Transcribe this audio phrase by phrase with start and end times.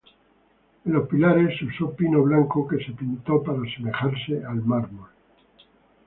[0.83, 5.09] En los pilares, se usó pino blanco que se pintó para asemejarse a mármol.